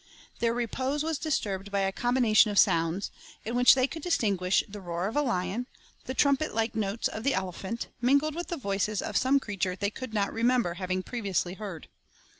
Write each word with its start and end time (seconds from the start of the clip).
Their 0.39 0.55
repose 0.55 1.03
was 1.03 1.19
disturbed 1.19 1.69
by 1.69 1.81
a 1.81 1.91
combination 1.91 2.49
of 2.49 2.57
sounds, 2.57 3.11
in 3.45 3.53
which 3.53 3.75
they 3.75 3.85
could 3.85 4.01
distinguish 4.01 4.63
the 4.67 4.81
roar 4.81 5.05
of 5.05 5.13
the 5.13 5.21
lion, 5.21 5.67
the 6.05 6.15
trumpet 6.15 6.55
like 6.55 6.73
notes 6.73 7.07
of 7.07 7.23
the 7.23 7.35
elephant, 7.35 7.85
mingled 8.01 8.33
with 8.33 8.47
the 8.47 8.57
voices 8.57 9.03
of 9.03 9.15
some 9.15 9.39
creature 9.39 9.75
they 9.75 9.91
could 9.91 10.11
not 10.11 10.33
remember 10.33 10.73
having 10.73 11.03
previously 11.03 11.53
heard. 11.53 11.87